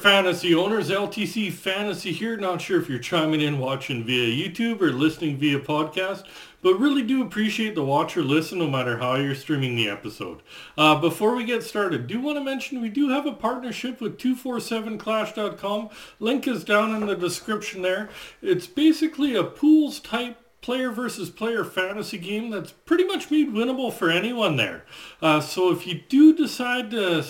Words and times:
fantasy 0.00 0.54
owners, 0.54 0.88
LTC 0.88 1.52
Fantasy 1.52 2.12
here. 2.12 2.36
Not 2.36 2.62
sure 2.62 2.80
if 2.80 2.88
you're 2.88 2.98
chiming 2.98 3.42
in 3.42 3.58
watching 3.58 4.02
via 4.02 4.26
YouTube 4.26 4.80
or 4.80 4.92
listening 4.92 5.36
via 5.36 5.60
podcast, 5.60 6.24
but 6.62 6.80
really 6.80 7.02
do 7.02 7.22
appreciate 7.22 7.74
the 7.74 7.84
watch 7.84 8.16
or 8.16 8.22
listen 8.22 8.58
no 8.58 8.66
matter 8.66 8.96
how 8.96 9.16
you're 9.16 9.34
streaming 9.34 9.76
the 9.76 9.90
episode. 9.90 10.40
Uh, 10.78 10.98
before 10.98 11.34
we 11.34 11.44
get 11.44 11.62
started, 11.62 12.06
do 12.06 12.18
want 12.18 12.38
to 12.38 12.44
mention 12.44 12.80
we 12.80 12.88
do 12.88 13.10
have 13.10 13.26
a 13.26 13.32
partnership 13.32 14.00
with 14.00 14.16
247clash.com. 14.16 15.90
Link 16.18 16.48
is 16.48 16.64
down 16.64 16.94
in 16.94 17.06
the 17.06 17.14
description 17.14 17.82
there. 17.82 18.08
It's 18.40 18.66
basically 18.66 19.36
a 19.36 19.44
pools 19.44 20.00
type 20.00 20.38
player 20.62 20.90
versus 20.90 21.28
player 21.28 21.64
fantasy 21.64 22.18
game 22.18 22.48
that's 22.48 22.72
pretty 22.72 23.04
much 23.04 23.30
made 23.30 23.52
winnable 23.52 23.92
for 23.92 24.10
anyone 24.10 24.56
there. 24.56 24.84
Uh, 25.20 25.40
so 25.40 25.70
if 25.70 25.86
you 25.86 26.00
do 26.08 26.34
decide 26.34 26.90
to 26.90 27.22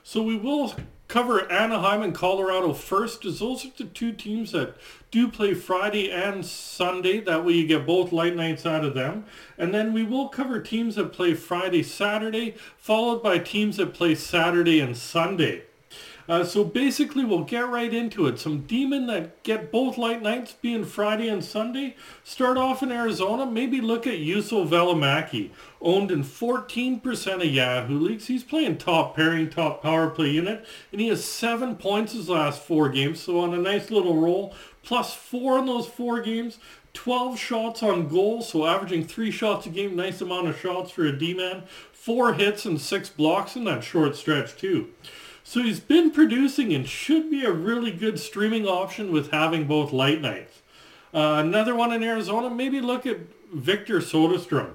So 0.02 0.24
we 0.24 0.36
will 0.36 0.74
cover 1.08 1.50
Anaheim 1.52 2.02
and 2.02 2.14
Colorado 2.14 2.74
first 2.74 3.24
as 3.26 3.40
those 3.40 3.66
are 3.66 3.72
the 3.78 3.86
two 3.86 4.12
teams 4.12 4.52
that 4.52 4.76
do 5.10 5.28
play 5.28 5.54
Friday 5.54 6.12
and 6.12 6.46
Sunday. 6.46 7.22
That 7.22 7.46
way 7.46 7.54
you 7.54 7.68
get 7.68 7.86
both 7.86 8.12
light 8.12 8.36
nights 8.36 8.66
out 8.66 8.84
of 8.84 8.94
them. 8.94 9.26
And 9.58 9.74
then 9.74 9.94
we 9.94 10.04
will 10.04 10.28
cover 10.28 10.60
teams 10.60 10.96
that 10.96 11.14
play 11.14 11.34
Friday, 11.34 11.84
Saturday, 11.84 12.56
followed 12.78 13.24
by 13.24 13.40
teams 13.40 13.78
that 13.78 13.94
play 13.94 14.16
Saturday 14.16 14.80
and 14.80 14.98
Sunday. 14.98 15.67
Uh, 16.28 16.44
so 16.44 16.64
basically, 16.64 17.24
we'll 17.24 17.44
get 17.44 17.70
right 17.70 17.94
into 17.94 18.28
it. 18.28 18.38
Some 18.38 18.62
D-men 18.62 19.08
that 19.08 19.42
get 19.44 19.72
both 19.72 19.98
light 19.98 20.22
nights 20.22 20.54
being 20.54 20.84
Friday 20.84 21.30
and 21.30 21.44
Sunday. 21.44 21.96
Start 22.24 22.58
off 22.58 22.84
in 22.84 22.92
Arizona. 22.92 23.46
Maybe 23.46 23.80
look 23.80 24.06
at 24.06 24.20
Juuso 24.20 24.68
Valimaki. 24.68 25.52
Owned 25.82 26.12
in 26.12 26.24
14% 26.24 27.36
of 27.36 27.46
Yahoo 27.46 28.00
leagues. 28.00 28.28
He's 28.28 28.44
playing 28.44 28.78
top 28.78 29.16
pairing, 29.16 29.50
top 29.50 29.82
power 29.82 30.10
play 30.10 30.32
unit. 30.32 30.66
And 30.92 31.00
he 31.00 31.08
has 31.08 31.24
seven 31.24 31.78
points 31.78 32.12
his 32.12 32.28
last 32.28 32.62
four 32.62 32.90
games. 32.90 33.22
So 33.22 33.40
on 33.40 33.54
a 33.54 33.58
nice 33.58 33.90
little 33.90 34.18
roll. 34.18 34.54
Plus 34.84 35.14
four 35.14 35.60
in 35.60 35.66
those 35.66 35.88
four 35.88 36.20
games. 36.22 36.60
12 36.94 37.38
shots 37.38 37.84
on 37.84 38.08
goal, 38.08 38.42
so 38.42 38.66
averaging 38.66 39.06
three 39.06 39.30
shots 39.30 39.68
a 39.68 39.70
game. 39.70 39.96
Nice 39.96 40.20
amount 40.20 40.48
of 40.48 40.58
shots 40.58 40.90
for 40.90 41.06
a 41.06 41.16
D-man. 41.16 41.62
Four 41.94 42.34
hits 42.34 42.66
and 42.66 42.82
six 42.82 43.08
blocks 43.08 43.56
in 43.56 43.66
that 43.66 43.84
short 43.84 44.16
stretch 44.16 44.56
too. 44.58 44.88
So 45.50 45.64
he's 45.64 45.80
been 45.80 46.12
producing 46.12 46.74
and 46.74 46.86
should 46.86 47.32
be 47.32 47.46
a 47.46 47.52
really 47.54 47.92
good 47.92 48.20
streaming 48.20 48.68
option 48.68 49.14
with 49.14 49.32
having 49.32 49.66
both 49.66 49.94
light 49.94 50.20
nights. 50.20 50.62
Uh, 51.14 51.38
another 51.40 51.74
one 51.74 51.94
in 51.94 52.04
Arizona, 52.04 52.50
maybe 52.50 52.82
look 52.82 53.06
at 53.06 53.20
Victor 53.54 54.00
Soderstrom. 54.00 54.72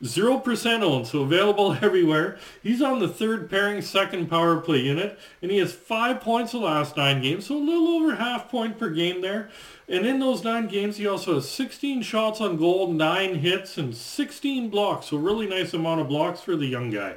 0% 0.00 0.82
owned, 0.82 1.08
so 1.08 1.22
available 1.22 1.76
everywhere. 1.82 2.38
He's 2.62 2.80
on 2.80 3.00
the 3.00 3.08
third 3.08 3.50
pairing 3.50 3.82
second 3.82 4.30
power 4.30 4.60
play 4.60 4.78
unit, 4.78 5.18
and 5.42 5.50
he 5.50 5.58
has 5.58 5.72
five 5.72 6.20
points 6.20 6.52
the 6.52 6.58
last 6.58 6.96
nine 6.96 7.20
games, 7.20 7.46
so 7.46 7.56
a 7.56 7.58
little 7.58 7.88
over 7.88 8.14
half 8.14 8.48
point 8.48 8.78
per 8.78 8.90
game 8.90 9.22
there. 9.22 9.50
And 9.88 10.06
in 10.06 10.20
those 10.20 10.44
nine 10.44 10.68
games, 10.68 10.98
he 10.98 11.06
also 11.08 11.34
has 11.34 11.48
16 11.48 12.00
shots 12.02 12.40
on 12.40 12.58
goal, 12.58 12.92
nine 12.92 13.34
hits, 13.34 13.76
and 13.76 13.92
16 13.92 14.70
blocks, 14.70 15.06
so 15.06 15.16
really 15.16 15.48
nice 15.48 15.74
amount 15.74 16.00
of 16.00 16.06
blocks 16.06 16.40
for 16.40 16.54
the 16.54 16.66
young 16.66 16.90
guy. 16.90 17.16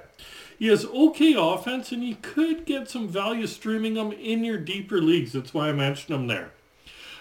He 0.57 0.67
has 0.67 0.85
okay 0.85 1.35
offense, 1.37 1.91
and 1.91 2.01
he 2.01 2.15
could 2.15 2.65
get 2.65 2.89
some 2.89 3.07
value 3.07 3.47
streaming 3.47 3.95
him 3.95 4.11
in 4.11 4.43
your 4.43 4.57
deeper 4.57 5.01
leagues. 5.01 5.33
That's 5.33 5.53
why 5.53 5.69
I 5.69 5.73
mentioned 5.73 6.15
him 6.15 6.27
there. 6.27 6.51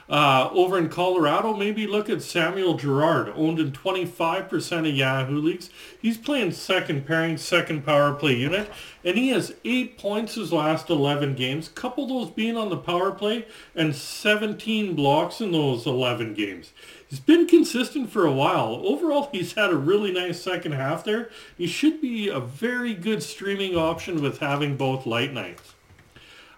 Uh, 0.09 0.51
over 0.53 0.77
in 0.77 0.91
Colorado, 0.91 1.55
maybe 1.55 1.87
look 1.87 2.11
at 2.11 2.21
Samuel 2.21 2.75
Girard, 2.75 3.33
owned 3.35 3.59
in 3.59 3.73
25% 3.73 4.89
of 4.89 4.95
Yahoo 4.95 5.41
leagues. 5.41 5.71
He's 6.01 6.19
playing 6.19 6.53
second 6.53 7.07
pairing, 7.07 7.39
second 7.39 7.87
power 7.87 8.13
play 8.13 8.37
unit, 8.37 8.71
and 9.03 9.17
he 9.17 9.31
has 9.31 9.55
eight 9.65 9.97
points 9.97 10.35
his 10.35 10.53
last 10.53 10.91
11 10.91 11.37
games, 11.37 11.69
couple 11.69 12.07
those 12.07 12.31
being 12.31 12.57
on 12.57 12.69
the 12.69 12.77
power 12.77 13.13
play, 13.13 13.47
and 13.75 13.97
17 13.97 14.95
blocks 14.95 15.41
in 15.41 15.53
those 15.53 15.87
11 15.87 16.35
games. 16.35 16.73
He's 17.15 17.21
been 17.21 17.47
consistent 17.47 18.11
for 18.11 18.27
a 18.27 18.33
while. 18.33 18.83
Overall, 18.85 19.29
he's 19.31 19.53
had 19.53 19.71
a 19.71 19.77
really 19.77 20.11
nice 20.11 20.43
second 20.43 20.73
half 20.73 21.05
there. 21.05 21.31
He 21.57 21.69
should 21.69 22.01
be 22.01 22.27
a 22.27 22.41
very 22.41 22.93
good 22.93 23.23
streaming 23.23 23.77
option 23.77 24.21
with 24.21 24.41
having 24.41 24.77
both 24.77 25.07
light 25.07 25.33
nights. 25.33 25.75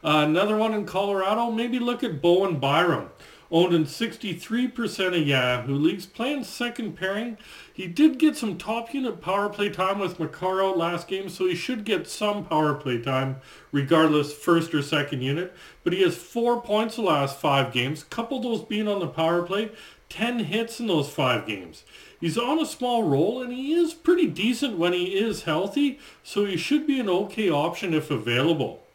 Uh, 0.02 0.24
another 0.26 0.56
one 0.56 0.72
in 0.72 0.86
Colorado, 0.86 1.50
maybe 1.50 1.78
look 1.78 2.02
at 2.02 2.22
Bowen 2.22 2.58
Byram 2.58 3.10
owned 3.50 3.74
in 3.74 3.84
63% 3.84 5.20
of 5.20 5.26
Yahoo 5.26 5.74
leagues, 5.74 6.06
playing 6.06 6.44
second 6.44 6.96
pairing. 6.96 7.38
He 7.72 7.86
did 7.86 8.18
get 8.18 8.36
some 8.36 8.58
top 8.58 8.92
unit 8.92 9.20
power 9.20 9.48
play 9.48 9.68
time 9.68 9.98
with 9.98 10.18
Makar 10.18 10.62
out 10.62 10.76
last 10.76 11.06
game, 11.06 11.28
so 11.28 11.46
he 11.46 11.54
should 11.54 11.84
get 11.84 12.08
some 12.08 12.44
power 12.44 12.74
play 12.74 13.00
time 13.00 13.36
regardless 13.70 14.32
first 14.32 14.74
or 14.74 14.82
second 14.82 15.22
unit. 15.22 15.54
But 15.84 15.92
he 15.92 16.02
has 16.02 16.16
four 16.16 16.60
points 16.60 16.96
the 16.96 17.02
last 17.02 17.38
five 17.38 17.72
games, 17.72 18.04
couple 18.04 18.40
those 18.40 18.62
being 18.62 18.88
on 18.88 19.00
the 19.00 19.06
power 19.06 19.42
play, 19.42 19.70
10 20.08 20.40
hits 20.40 20.80
in 20.80 20.86
those 20.86 21.10
five 21.10 21.46
games. 21.46 21.84
He's 22.20 22.38
on 22.38 22.58
a 22.58 22.66
small 22.66 23.02
roll 23.02 23.42
and 23.42 23.52
he 23.52 23.74
is 23.74 23.92
pretty 23.92 24.26
decent 24.26 24.78
when 24.78 24.92
he 24.92 25.18
is 25.18 25.42
healthy, 25.42 25.98
so 26.22 26.44
he 26.44 26.56
should 26.56 26.86
be 26.86 26.98
an 26.98 27.08
okay 27.08 27.50
option 27.50 27.92
if 27.92 28.10
available. 28.10 28.85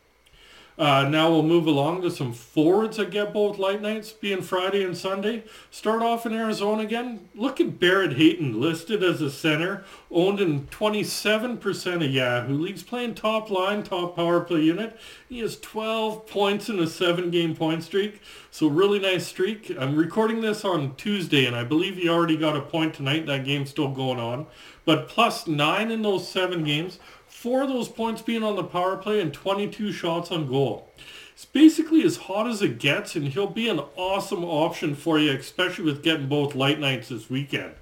Uh, 0.81 1.07
now 1.07 1.29
we'll 1.29 1.43
move 1.43 1.67
along 1.67 2.01
to 2.01 2.09
some 2.09 2.33
forwards 2.33 2.97
that 2.97 3.11
get 3.11 3.31
both 3.31 3.59
light 3.59 3.83
nights, 3.83 4.11
being 4.11 4.41
Friday 4.41 4.83
and 4.83 4.97
Sunday. 4.97 5.43
Start 5.69 6.01
off 6.01 6.25
in 6.25 6.33
Arizona 6.33 6.81
again. 6.81 7.29
Look 7.35 7.61
at 7.61 7.79
Barrett 7.79 8.13
Hayton, 8.13 8.59
listed 8.59 9.03
as 9.03 9.22
a 9.22 9.29
center, 9.29 9.83
owned 10.09 10.39
in 10.39 10.66
27% 10.69 12.03
of 12.03 12.11
Yahoo 12.11 12.57
leagues, 12.57 12.81
playing 12.81 13.13
top 13.13 13.51
line, 13.51 13.83
top 13.83 14.16
power 14.16 14.41
play 14.41 14.61
unit. 14.61 14.99
He 15.29 15.37
has 15.41 15.59
12 15.59 16.25
points 16.25 16.67
in 16.67 16.79
a 16.79 16.87
seven-game 16.87 17.55
point 17.55 17.84
streak, 17.84 18.19
so 18.49 18.66
really 18.66 18.97
nice 18.97 19.27
streak. 19.27 19.72
I'm 19.77 19.95
recording 19.95 20.41
this 20.41 20.66
on 20.66 20.95
Tuesday, 20.95 21.45
and 21.45 21.55
I 21.55 21.63
believe 21.63 21.97
he 21.97 22.09
already 22.09 22.37
got 22.37 22.57
a 22.57 22.61
point 22.61 22.95
tonight. 22.95 23.27
That 23.27 23.45
game's 23.45 23.69
still 23.69 23.91
going 23.91 24.19
on. 24.19 24.47
But 24.84 25.07
plus 25.07 25.45
nine 25.45 25.91
in 25.91 26.01
those 26.01 26.27
seven 26.27 26.63
games, 26.63 26.97
four 27.41 27.64
of 27.64 27.70
those 27.70 27.90
points 27.90 28.22
being 28.22 28.43
on 28.43 28.55
the 28.55 28.64
power 28.64 28.96
play 28.96 29.20
and 29.20 29.34
22 29.34 29.91
shots 29.91 30.29
on 30.29 30.47
goal. 30.47 30.88
It's 31.34 31.43
basically 31.43 32.03
as 32.03 32.17
hot 32.17 32.46
as 32.46 32.61
it 32.61 32.78
gets, 32.78 33.16
and 33.16 33.29
he'll 33.29 33.47
be 33.47 33.67
an 33.67 33.79
awesome 33.96 34.46
option 34.46 34.93
for 34.93 35.17
you, 35.17 35.32
especially 35.32 35.85
with 35.85 36.03
getting 36.03 36.29
both 36.29 36.53
light 36.53 36.79
nights 36.79 37.09
this 37.09 37.32
weekend. 37.32 37.73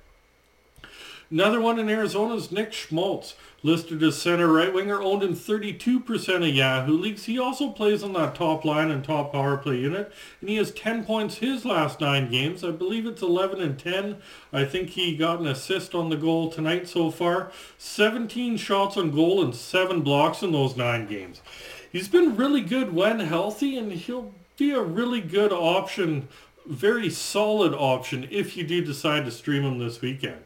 Another 1.31 1.61
one 1.61 1.77
in 1.77 1.89
Arizona 1.89 2.33
is 2.33 2.51
Nick 2.51 2.73
Schmaltz, 2.73 3.35
listed 3.61 4.01
as 4.01 4.19
center 4.19 4.51
right 4.51 4.73
winger, 4.73 4.99
owned 4.99 5.21
in 5.21 5.35
32% 5.35 6.35
of 6.37 6.55
Yahoo 6.55 6.97
leagues. 6.97 7.25
He 7.25 7.37
also 7.37 7.69
plays 7.69 8.01
on 8.01 8.13
that 8.13 8.33
top 8.33 8.65
line 8.65 8.89
and 8.89 9.03
top 9.03 9.33
power 9.33 9.55
play 9.55 9.77
unit, 9.77 10.11
and 10.41 10.49
he 10.49 10.55
has 10.55 10.71
10 10.71 11.05
points 11.05 11.35
his 11.35 11.65
last 11.65 12.01
nine 12.01 12.31
games. 12.31 12.63
I 12.63 12.71
believe 12.71 13.05
it's 13.05 13.21
11 13.21 13.61
and 13.61 13.77
10. 13.77 14.17
I 14.51 14.65
think 14.65 14.89
he 14.89 15.15
got 15.15 15.39
an 15.39 15.45
assist 15.45 15.93
on 15.93 16.09
the 16.09 16.17
goal 16.17 16.49
tonight 16.49 16.89
so 16.89 17.11
far. 17.11 17.51
17 17.77 18.57
shots 18.57 18.97
on 18.97 19.11
goal 19.11 19.43
and 19.43 19.53
seven 19.53 20.01
blocks 20.01 20.41
in 20.41 20.51
those 20.51 20.75
nine 20.75 21.05
games. 21.05 21.43
He's 21.91 22.07
been 22.07 22.37
really 22.37 22.61
good 22.61 22.91
when 22.91 23.19
healthy, 23.19 23.77
and 23.77 23.91
he'll 23.91 24.33
be 24.57 24.71
a 24.71 24.81
really 24.81 25.21
good 25.21 25.53
option, 25.53 26.27
very 26.65 27.11
solid 27.11 27.75
option 27.75 28.27
if 28.31 28.57
you 28.57 28.63
do 28.63 28.83
decide 28.83 29.25
to 29.25 29.31
stream 29.31 29.61
him 29.61 29.77
this 29.77 30.01
weekend. 30.01 30.43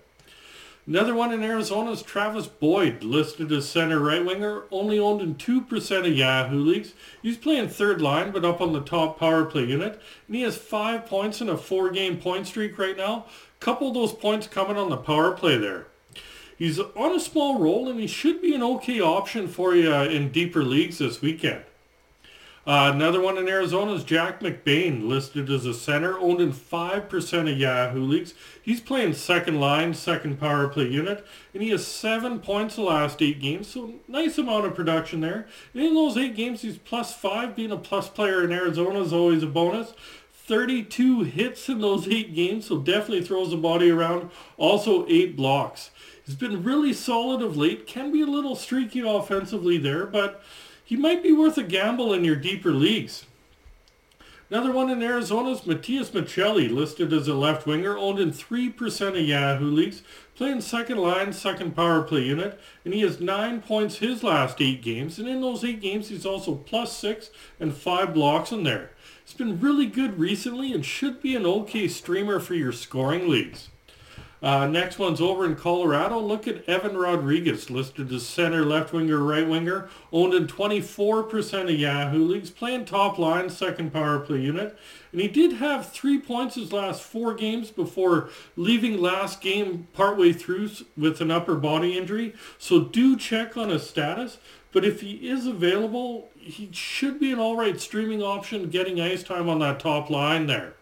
Another 0.85 1.15
one 1.15 1.31
in 1.31 1.43
Arizona 1.43 1.91
is 1.91 2.01
Travis 2.01 2.45
Boyd, 2.45 3.03
listed 3.03 3.53
as 3.53 3.69
center 3.69 3.99
right 3.99 4.25
winger, 4.25 4.63
only 4.69 4.99
owned 4.99 5.21
in 5.21 5.35
2% 5.35 5.99
of 5.99 6.17
Yahoo 6.17 6.59
leagues. 6.59 6.91
He's 7.21 7.37
playing 7.37 7.69
third 7.69 8.01
line, 8.01 8.31
but 8.31 8.43
up 8.43 8.59
on 8.59 8.73
the 8.73 8.81
top 8.81 9.17
power 9.17 9.45
play 9.45 9.63
unit. 9.63 10.01
And 10.27 10.35
he 10.35 10.41
has 10.41 10.57
five 10.57 11.05
points 11.05 11.39
in 11.39 11.47
a 11.47 11.57
four-game 11.57 12.17
point 12.17 12.47
streak 12.47 12.77
right 12.77 12.97
now. 12.97 13.27
Couple 13.61 13.87
of 13.87 13.93
those 13.93 14.11
points 14.11 14.45
coming 14.45 14.75
on 14.75 14.89
the 14.89 14.97
power 14.97 15.31
play 15.31 15.57
there. 15.57 15.87
He's 16.57 16.79
on 16.79 17.15
a 17.15 17.19
small 17.19 17.59
roll, 17.59 17.87
and 17.87 17.97
he 17.97 18.07
should 18.07 18.41
be 18.41 18.53
an 18.53 18.61
okay 18.63 18.99
option 18.99 19.47
for 19.47 19.73
you 19.73 19.89
uh, 19.89 20.03
in 20.03 20.33
deeper 20.33 20.65
leagues 20.65 20.97
this 20.97 21.21
weekend. 21.21 21.63
Uh, 22.65 22.89
another 22.93 23.19
one 23.19 23.37
in 23.37 23.49
Arizona 23.49 23.91
is 23.91 24.05
Jack 24.05 24.39
McBain, 24.39 25.05
listed 25.05 25.49
as 25.49 25.65
a 25.65 25.73
center, 25.73 26.17
owned 26.17 26.39
in 26.39 26.53
5% 26.53 27.51
of 27.51 27.57
Yahoo 27.57 28.01
leagues. 28.01 28.33
He's 28.61 28.79
playing 28.79 29.15
second 29.15 29.59
line, 29.59 29.93
second 29.93 30.39
power 30.39 30.69
play 30.69 30.87
unit, 30.87 31.25
and 31.53 31.61
he 31.61 31.71
has 31.71 31.85
seven 31.85 32.39
points 32.39 32.77
the 32.77 32.83
last 32.83 33.21
eight 33.21 33.41
games, 33.41 33.67
so 33.67 33.95
nice 34.07 34.37
amount 34.37 34.65
of 34.65 34.75
production 34.75 35.19
there. 35.19 35.45
And 35.73 35.83
in 35.83 35.93
those 35.93 36.15
eight 36.15 36.37
games, 36.37 36.61
he's 36.61 36.77
plus 36.77 37.13
five. 37.13 37.53
Being 37.53 37.71
a 37.71 37.77
plus 37.77 38.07
player 38.07 38.45
in 38.45 38.53
Arizona 38.53 39.01
is 39.01 39.11
always 39.11 39.43
a 39.43 39.47
bonus. 39.47 39.93
32 40.31 41.23
hits 41.23 41.67
in 41.67 41.81
those 41.81 42.07
eight 42.07 42.33
games, 42.33 42.67
so 42.67 42.79
definitely 42.79 43.23
throws 43.23 43.49
the 43.49 43.57
body 43.57 43.89
around. 43.89 44.31
Also 44.55 45.05
eight 45.09 45.35
blocks. 45.35 45.91
He's 46.25 46.35
been 46.35 46.63
really 46.63 46.93
solid 46.93 47.41
of 47.41 47.57
late. 47.57 47.87
Can 47.87 48.09
be 48.09 48.21
a 48.21 48.25
little 48.25 48.55
streaky 48.55 49.01
offensively 49.01 49.77
there, 49.77 50.05
but 50.05 50.41
he 50.83 50.95
might 50.95 51.23
be 51.23 51.31
worth 51.31 51.57
a 51.57 51.63
gamble 51.63 52.13
in 52.13 52.23
your 52.23 52.35
deeper 52.35 52.71
leagues. 52.71 53.25
Another 54.49 54.71
one 54.71 54.89
in 54.91 55.01
Arizona 55.01 55.49
is 55.49 55.65
Matias 55.65 56.11
Maccelli, 56.11 56.69
listed 56.69 57.11
as 57.11 57.27
a 57.27 57.33
left 57.33 57.65
winger, 57.65 57.97
owned 57.97 58.19
in 58.19 58.31
3% 58.31 59.07
of 59.07 59.15
Yahoo 59.15 59.65
leagues, 59.65 60.03
playing 60.35 60.61
second 60.61 60.97
line, 60.97 61.33
second 61.33 61.75
power 61.75 62.03
play 62.03 62.21
unit, 62.25 62.59
and 62.85 62.93
he 62.93 63.01
has 63.01 63.19
nine 63.19 63.61
points 63.61 63.97
his 63.97 64.21
last 64.21 64.61
eight 64.61 64.83
games, 64.83 65.17
and 65.17 65.27
in 65.27 65.41
those 65.41 65.63
eight 65.63 65.81
games 65.81 66.09
he's 66.09 66.25
also 66.25 66.55
plus 66.55 66.95
six 66.95 67.31
and 67.59 67.73
five 67.73 68.13
blocks 68.13 68.51
in 68.51 68.63
there. 68.63 68.91
It's 69.23 69.33
been 69.33 69.59
really 69.59 69.87
good 69.87 70.19
recently 70.19 70.73
and 70.73 70.85
should 70.85 71.21
be 71.21 71.35
an 71.35 71.45
okay 71.45 71.87
streamer 71.87 72.39
for 72.39 72.53
your 72.53 72.73
scoring 72.73 73.27
leagues. 73.29 73.69
Uh, 74.43 74.67
next 74.67 74.99
one's 74.99 75.21
over 75.21 75.45
in 75.45 75.55
Colorado. 75.55 76.19
Look 76.19 76.49
at 76.49 76.67
Evan 76.67 76.97
Rodrigues, 76.97 77.69
listed 77.69 78.11
as 78.11 78.27
center, 78.27 78.65
left 78.65 78.91
winger, 78.91 79.19
right 79.19 79.47
winger, 79.47 79.87
owned 80.11 80.33
in 80.33 80.47
24% 80.47 81.63
of 81.63 81.69
Yahoo 81.69 82.27
leagues, 82.27 82.49
playing 82.49 82.83
top 82.83 83.17
line, 83.17 83.49
second 83.49 83.93
power 83.93 84.19
play 84.19 84.41
unit. 84.41 84.77
And 85.13 85.21
he 85.21 85.29
did 85.29 85.53
have 85.53 85.89
three 85.89 86.19
points 86.19 86.55
his 86.55 86.73
last 86.73 87.03
four 87.03 87.33
games 87.33 87.71
before 87.71 88.29
leaving 88.57 88.99
last 88.99 89.39
game 89.39 89.87
partway 89.93 90.33
through 90.33 90.71
with 90.97 91.21
an 91.21 91.31
upper 91.31 91.55
body 91.55 91.97
injury. 91.97 92.33
So 92.57 92.81
do 92.81 93.15
check 93.15 93.55
on 93.55 93.69
his 93.69 93.87
status. 93.87 94.39
But 94.73 94.83
if 94.83 94.99
he 94.99 95.29
is 95.29 95.45
available, 95.45 96.29
he 96.35 96.67
should 96.73 97.17
be 97.17 97.31
an 97.31 97.39
all 97.39 97.55
right 97.55 97.79
streaming 97.79 98.21
option, 98.21 98.69
getting 98.69 98.99
ice 98.99 99.23
time 99.23 99.47
on 99.47 99.59
that 99.59 99.79
top 99.79 100.09
line 100.09 100.47
there. 100.47 100.73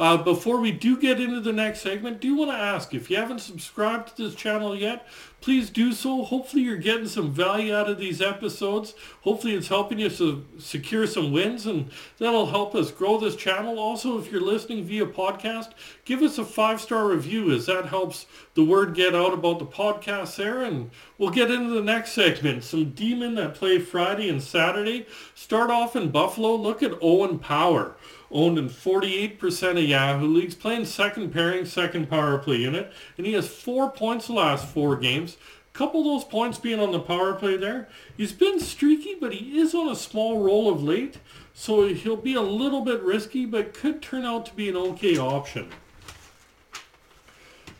Uh, 0.00 0.16
before 0.16 0.58
we 0.58 0.72
do 0.72 0.96
get 0.96 1.20
into 1.20 1.40
the 1.40 1.52
next 1.52 1.82
segment, 1.82 2.22
do 2.22 2.26
you 2.26 2.34
want 2.34 2.50
to 2.50 2.56
ask 2.56 2.94
if 2.94 3.10
you 3.10 3.18
haven't 3.18 3.38
subscribed 3.38 4.16
to 4.16 4.22
this 4.22 4.34
channel 4.34 4.74
yet, 4.74 5.06
please 5.40 5.70
do 5.70 5.92
so. 5.92 6.22
Hopefully 6.22 6.62
you're 6.62 6.76
getting 6.76 7.08
some 7.08 7.32
value 7.32 7.74
out 7.74 7.88
of 7.88 7.98
these 7.98 8.20
episodes. 8.20 8.94
Hopefully 9.22 9.54
it's 9.54 9.68
helping 9.68 9.98
you 9.98 10.10
to 10.10 10.46
secure 10.58 11.06
some 11.06 11.32
wins 11.32 11.66
and 11.66 11.90
that'll 12.18 12.46
help 12.46 12.74
us 12.74 12.90
grow 12.90 13.18
this 13.18 13.36
channel. 13.36 13.78
Also, 13.78 14.18
if 14.18 14.30
you're 14.30 14.40
listening 14.40 14.84
via 14.84 15.06
podcast, 15.06 15.70
give 16.04 16.22
us 16.22 16.38
a 16.38 16.44
five-star 16.44 17.06
review 17.06 17.50
as 17.52 17.66
that 17.66 17.86
helps 17.86 18.26
the 18.54 18.64
word 18.64 18.94
get 18.94 19.14
out 19.14 19.32
about 19.32 19.58
the 19.58 19.66
podcast 19.66 20.36
there. 20.36 20.62
And 20.62 20.90
we'll 21.18 21.30
get 21.30 21.50
into 21.50 21.70
the 21.70 21.82
next 21.82 22.12
segment. 22.12 22.64
Some 22.64 22.90
D-men 22.90 23.34
that 23.36 23.54
play 23.54 23.78
Friday 23.78 24.28
and 24.28 24.42
Saturday. 24.42 25.06
Start 25.34 25.70
off 25.70 25.96
in 25.96 26.10
Buffalo. 26.10 26.54
Look 26.54 26.82
at 26.82 26.98
Owen 27.00 27.38
Power 27.38 27.96
owned 28.30 28.58
in 28.58 28.68
48% 28.68 29.70
of 29.70 29.78
Yahoo 29.78 30.26
leagues, 30.26 30.54
playing 30.54 30.84
second 30.84 31.32
pairing, 31.32 31.64
second 31.64 32.08
power 32.08 32.38
play 32.38 32.56
unit, 32.56 32.92
and 33.16 33.26
he 33.26 33.32
has 33.32 33.48
four 33.48 33.90
points 33.90 34.28
the 34.28 34.32
last 34.34 34.66
four 34.66 34.96
games. 34.96 35.29
Couple 35.72 36.00
of 36.00 36.06
those 36.06 36.24
points 36.24 36.58
being 36.58 36.80
on 36.80 36.90
the 36.90 36.98
power 36.98 37.32
play 37.34 37.56
there. 37.56 37.88
He's 38.16 38.32
been 38.32 38.58
streaky, 38.58 39.14
but 39.14 39.32
he 39.32 39.58
is 39.58 39.74
on 39.74 39.88
a 39.88 39.94
small 39.94 40.42
roll 40.42 40.68
of 40.68 40.82
late, 40.82 41.18
so 41.54 41.86
he'll 41.86 42.16
be 42.16 42.34
a 42.34 42.42
little 42.42 42.82
bit 42.82 43.00
risky, 43.02 43.46
but 43.46 43.72
could 43.72 44.02
turn 44.02 44.24
out 44.24 44.46
to 44.46 44.54
be 44.54 44.68
an 44.68 44.76
okay 44.76 45.16
option. 45.16 45.70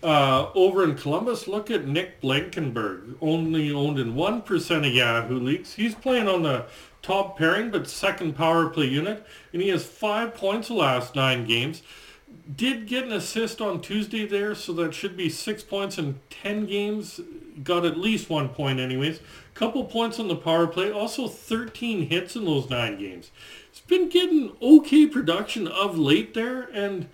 Uh, 0.03 0.51
over 0.55 0.83
in 0.85 0.95
Columbus, 0.95 1.47
look 1.47 1.71
at 1.71 1.87
Nick 1.87 2.23
Blankenburg, 2.23 3.17
only 3.21 3.71
owned 3.71 3.99
in 3.99 4.15
1% 4.15 4.87
of 4.87 4.95
Yahoo 4.95 5.39
leagues. 5.39 5.75
He's 5.75 5.95
playing 5.95 6.27
on 6.27 6.43
the 6.43 6.67
top 7.03 7.37
pairing, 7.37 7.71
but 7.71 7.87
second 7.89 8.35
power 8.35 8.71
play 8.71 8.87
unit, 8.87 9.27
and 9.53 9.61
he 9.61 9.69
has 9.69 9.85
five 9.85 10.35
points 10.35 10.69
the 10.69 10.75
last 10.75 11.15
nine 11.15 11.45
games. 11.45 11.83
Did 12.57 12.87
get 12.87 13.05
an 13.05 13.13
assist 13.13 13.61
on 13.61 13.83
Tuesday 13.83 14.25
there, 14.27 14.55
so 14.55 14.73
that 14.75 14.95
should 14.95 15.17
be 15.17 15.29
six 15.29 15.63
points 15.63 15.99
in 15.99 16.21
10 16.31 16.67
games. 16.67 17.21
Got 17.63 17.85
at 17.85 17.99
least 17.99 18.31
one 18.31 18.49
point 18.49 18.81
anyways. 18.81 19.21
Couple 19.55 19.85
points 19.85 20.19
on 20.19 20.29
the 20.29 20.37
power 20.37 20.67
play, 20.67 20.91
also 20.91 21.29
13 21.29 22.09
hits 22.09 22.35
in 22.35 22.45
those 22.45 22.71
nine 22.71 22.99
games. 22.99 23.31
He's 23.71 23.81
been 23.81 24.09
getting 24.09 24.57
okay 24.63 25.07
production 25.07 25.69
of 25.69 25.99
late 25.99 26.35
there, 26.35 26.63
and 26.63 27.09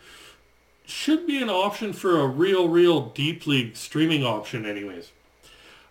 should 0.85 1.27
be 1.27 1.43
an 1.43 1.50
option 1.50 1.93
for 1.93 2.21
a 2.21 2.27
real, 2.27 2.69
real 2.69 3.09
deep 3.09 3.47
league 3.47 3.77
streaming 3.77 4.25
option 4.25 4.65
anyways. 4.65 5.11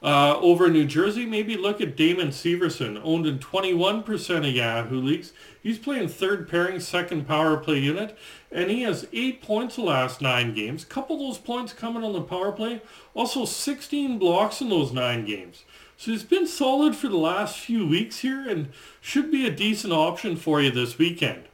Uh, 0.06 0.38
over 0.40 0.68
in 0.68 0.74
New 0.74 0.86
Jersey, 0.86 1.26
maybe 1.26 1.58
look 1.58 1.82
at 1.82 1.98
Damon 1.98 2.28
Severson, 2.28 3.02
owned 3.04 3.26
in 3.26 3.40
21% 3.40 4.38
of 4.38 4.54
Yahoo 4.54 5.02
leagues. 5.02 5.34
He's 5.64 5.80
playing 5.80 6.10
third 6.10 6.48
pairing, 6.48 6.80
second 6.80 7.28
power 7.28 7.58
play 7.58 7.80
unit, 7.80 8.16
and 8.52 8.70
he 8.70 8.84
has 8.84 9.08
eight 9.14 9.42
points 9.42 9.78
the 9.78 9.82
last 9.82 10.22
nine 10.22 10.54
games. 10.54 10.86
Couple 10.86 11.18
those 11.18 11.40
points 11.40 11.74
coming 11.74 12.04
on 12.04 12.14
the 12.14 12.22
power 12.22 12.52
play. 12.52 12.84
Also 13.16 13.46
16 13.46 14.20
blocks 14.20 14.62
in 14.62 14.70
those 14.70 14.92
nine 14.92 15.26
games. 15.26 15.66
So 15.98 16.12
he's 16.12 16.22
been 16.22 16.46
solid 16.46 16.96
for 16.96 17.08
the 17.08 17.18
last 17.18 17.58
few 17.58 17.88
weeks 17.88 18.20
here 18.20 18.48
and 18.48 18.72
should 19.02 19.32
be 19.32 19.48
a 19.48 19.52
decent 19.52 19.92
option 19.92 20.36
for 20.36 20.62
you 20.62 20.70
this 20.70 21.00
weekend. 21.00 21.46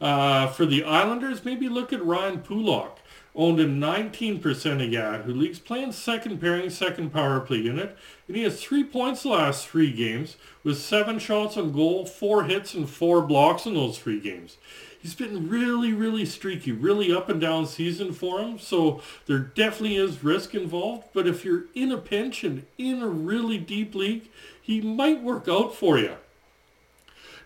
Uh, 0.00 0.46
for 0.46 0.64
the 0.64 0.82
Islanders, 0.82 1.44
maybe 1.44 1.68
look 1.68 1.92
at 1.92 2.02
Ryan 2.02 2.38
Pulock 2.38 2.99
owned 3.34 3.60
in 3.60 3.80
19% 3.80 4.84
of 4.84 4.92
Yahoo 4.92 5.32
leagues, 5.32 5.58
playing 5.58 5.92
second 5.92 6.40
pairing, 6.40 6.70
second 6.70 7.12
power 7.12 7.40
play 7.40 7.58
unit, 7.58 7.96
and 8.26 8.36
he 8.36 8.42
has 8.42 8.62
three 8.62 8.84
points 8.84 9.22
the 9.22 9.30
last 9.30 9.68
three 9.68 9.92
games, 9.92 10.36
with 10.64 10.78
seven 10.78 11.18
shots 11.18 11.56
on 11.56 11.72
goal, 11.72 12.06
four 12.06 12.44
hits, 12.44 12.74
and 12.74 12.88
four 12.88 13.22
blocks 13.22 13.66
in 13.66 13.74
those 13.74 13.98
three 13.98 14.20
games. 14.20 14.56
He's 15.00 15.14
been 15.14 15.48
really, 15.48 15.94
really 15.94 16.26
streaky, 16.26 16.72
really 16.72 17.10
up 17.10 17.30
and 17.30 17.40
down 17.40 17.66
season 17.66 18.12
for 18.12 18.40
him, 18.40 18.58
so 18.58 19.00
there 19.26 19.38
definitely 19.38 19.96
is 19.96 20.22
risk 20.22 20.54
involved, 20.54 21.04
but 21.14 21.26
if 21.26 21.44
you're 21.44 21.64
in 21.74 21.90
a 21.90 21.96
pinch 21.96 22.44
and 22.44 22.66
in 22.76 23.00
a 23.00 23.08
really 23.08 23.56
deep 23.56 23.94
league, 23.94 24.28
he 24.60 24.80
might 24.80 25.22
work 25.22 25.48
out 25.48 25.74
for 25.74 25.98
you. 25.98 26.16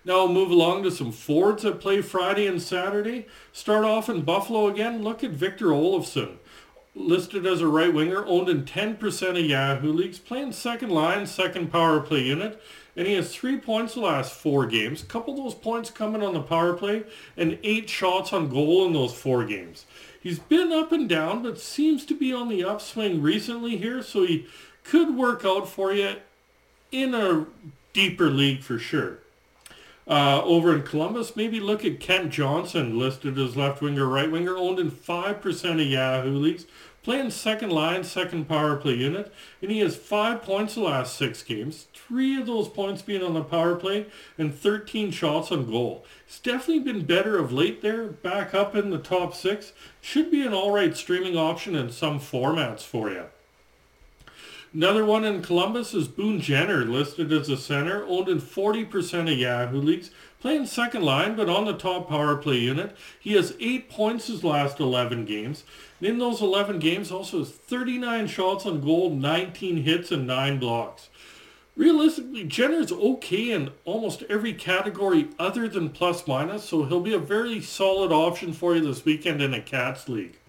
Now 0.06 0.26
move 0.26 0.50
along 0.50 0.82
to 0.82 0.90
some 0.90 1.12
Fords 1.12 1.62
that 1.62 1.80
play 1.80 2.02
Friday 2.02 2.46
and 2.46 2.61
Saturday. 2.61 3.26
Start 3.52 3.87
off 3.87 4.11
in 4.11 4.20
Buffalo 4.20 4.66
again. 4.66 5.02
Look 5.02 5.25
at 5.25 5.30
Victor 5.30 5.66
Olofsson. 5.66 6.37
Listed 6.94 7.46
as 7.46 7.62
a 7.62 7.66
right 7.66 7.92
winger, 7.92 8.25
owned 8.26 8.50
in 8.50 8.64
10% 8.64 9.30
of 9.30 9.38
Yahoo 9.38 9.92
leagues, 9.92 10.18
playing 10.18 10.52
second 10.52 10.90
line, 10.90 11.26
second 11.26 11.73
power 11.73 12.00
play 12.00 12.23
unit, 12.23 12.62
and 12.94 13.06
he 13.06 13.14
has 13.14 13.34
three 13.34 13.56
points 13.56 13.94
the 13.94 14.00
last 14.00 14.32
four 14.32 14.66
games. 14.66 15.02
A 15.02 15.06
couple 15.06 15.34
of 15.34 15.42
those 15.42 15.54
points 15.54 15.90
coming 15.90 16.23
on 16.23 16.34
the 16.34 16.42
power 16.42 16.75
play, 16.75 17.02
and 17.37 17.58
eight 17.64 17.88
shots 17.88 18.32
on 18.32 18.49
goal 18.49 18.87
in 18.87 18.92
those 18.92 19.14
four 19.14 19.44
games. 19.44 19.87
He's 20.20 20.38
been 20.38 20.70
up 20.70 20.92
and 20.92 21.08
down, 21.08 21.42
but 21.42 21.58
seems 21.58 22.04
to 22.06 22.14
be 22.14 22.32
on 22.32 22.49
the 22.49 22.62
upswing 22.62 23.20
recently 23.23 23.78
here, 23.78 24.02
so 24.02 24.25
he 24.25 24.46
could 24.84 25.16
work 25.16 25.44
out 25.44 25.68
for 25.68 25.92
you 25.92 26.16
in 26.92 27.14
a 27.14 27.46
deeper 27.92 28.30
league 28.30 28.62
for 28.62 28.78
sure. 28.78 29.18
Uh, 30.06 30.42
over 30.44 30.75
in 30.75 30.82
Columbus, 30.82 31.34
maybe 31.34 31.61
look 31.61 31.84
at 31.84 31.99
Kent 31.99 32.30
Johnson, 32.30 32.99
listed 32.99 33.38
as 33.38 33.56
left 33.56 33.80
winger, 33.80 34.06
right 34.06 34.30
winger, 34.30 34.56
owned 34.56 34.78
in 34.78 34.90
5% 34.90 35.80
of 35.80 35.87
Yahoo 35.87 36.37
leagues, 36.37 36.66
playing 37.02 37.30
second 37.30 37.70
line, 37.70 38.04
second 38.04 38.46
power 38.46 38.76
play 38.76 38.94
unit, 38.94 39.32
and 39.62 39.70
he 39.70 39.78
has 39.78 39.96
five 39.96 40.42
points 40.42 40.75
the 40.75 40.80
last 40.80 41.16
six 41.16 41.42
games, 41.42 41.87
three 41.94 42.38
of 42.38 42.46
those 42.46 42.68
points 42.68 43.00
being 43.00 43.23
on 43.23 43.32
the 43.32 43.42
power 43.42 43.76
play, 43.76 44.06
and 44.37 44.54
13 44.54 45.11
shots 45.11 45.50
on 45.50 45.70
goal. 45.70 46.04
He's 46.26 46.38
definitely 46.38 46.80
been 46.80 47.06
better 47.06 47.38
of 47.38 47.52
late 47.52 47.80
there, 47.80 48.08
back 48.08 48.54
up 48.54 48.75
in 48.75 48.90
the 48.90 48.99
top 48.99 49.34
six. 49.34 49.73
Should 50.02 50.30
be 50.30 50.46
an 50.46 50.52
all 50.52 50.70
right 50.70 50.94
streaming 50.94 51.37
option 51.37 51.75
in 51.75 51.90
some 51.90 52.20
formats 52.20 52.82
for 52.82 53.11
you. 53.11 53.25
Another 54.75 55.04
one 55.04 55.25
in 55.25 55.40
Columbus 55.40 55.95
is 55.95 56.09
Boone 56.09 56.40
Jenner, 56.40 56.85
listed 56.85 57.31
as 57.31 57.49
a 57.49 57.57
center, 57.57 58.04
owned 58.09 58.28
in 58.28 58.40
40% 58.40 59.33
of 59.33 59.38
Yahoo 59.38 59.81
leagues, 59.81 60.11
playing 60.40 60.66
second 60.66 61.02
line, 61.02 61.37
but 61.37 61.49
on 61.49 61.64
the 61.64 61.75
top 61.75 62.09
power 62.09 62.35
play 62.35 62.57
unit. 62.57 62.97
He 63.21 63.35
has 63.35 63.54
eight 63.61 63.88
points 63.88 64.26
his 64.26 64.43
last 64.43 64.81
11 64.81 65.26
games. 65.26 65.62
And 66.00 66.09
in 66.09 66.19
those 66.19 66.43
11 66.43 66.81
games, 66.81 67.12
also 67.12 67.38
has 67.38 67.52
39 67.52 68.26
shots 68.26 68.66
on 68.66 68.81
goal, 68.81 69.11
19 69.11 69.85
hits, 69.85 70.11
and 70.11 70.26
9 70.26 70.59
blocks. 70.59 71.09
Realistically, 71.76 72.43
Jenner's 72.43 72.90
okay 72.90 73.52
in 73.52 73.71
almost 73.85 74.25
every 74.28 74.54
category 74.54 75.28
other 75.38 75.69
than 75.69 75.90
plus 75.90 76.26
minus, 76.26 76.64
so 76.64 76.85
he'll 76.85 76.99
be 76.99 77.14
a 77.14 77.19
very 77.19 77.61
solid 77.61 78.11
option 78.11 78.52
for 78.52 78.75
you 78.75 78.85
this 78.85 79.04
weekend 79.04 79.40
in 79.40 79.54
a 79.54 79.61
Cats 79.61 80.09
League. 80.09 80.40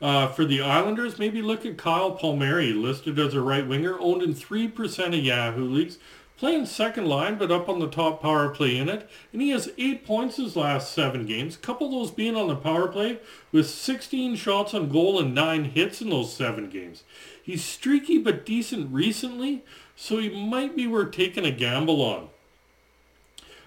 Uh, 0.00 0.28
for 0.28 0.46
the 0.46 0.62
Islanders, 0.62 1.18
maybe 1.18 1.42
look 1.42 1.66
at 1.66 1.76
Kyle 1.76 2.12
Palmieri, 2.12 2.72
listed 2.72 3.18
as 3.18 3.34
a 3.34 3.42
right 3.42 3.66
winger, 3.66 3.98
owned 4.00 4.22
in 4.22 4.32
3% 4.32 5.06
of 5.08 5.14
Yahoo 5.14 5.68
leagues, 5.68 5.98
playing 6.38 6.64
second 6.64 7.04
line, 7.04 7.36
but 7.36 7.52
up 7.52 7.68
on 7.68 7.80
the 7.80 7.88
top 7.88 8.22
power 8.22 8.48
play 8.48 8.76
unit. 8.76 9.10
And 9.30 9.42
he 9.42 9.50
has 9.50 9.70
eight 9.76 10.06
points 10.06 10.36
his 10.36 10.56
last 10.56 10.94
seven 10.94 11.26
games, 11.26 11.58
couple 11.58 11.90
those 11.90 12.10
being 12.10 12.34
on 12.34 12.48
the 12.48 12.56
power 12.56 12.88
play, 12.88 13.18
with 13.52 13.68
16 13.68 14.36
shots 14.36 14.72
on 14.72 14.88
goal 14.88 15.20
and 15.20 15.34
nine 15.34 15.64
hits 15.66 16.00
in 16.00 16.08
those 16.08 16.32
seven 16.32 16.70
games. 16.70 17.04
He's 17.42 17.62
streaky 17.62 18.16
but 18.16 18.46
decent 18.46 18.90
recently, 18.90 19.64
so 19.94 20.16
he 20.16 20.30
might 20.30 20.74
be 20.74 20.86
worth 20.86 21.12
taking 21.12 21.44
a 21.44 21.50
gamble 21.50 22.00
on. 22.00 22.30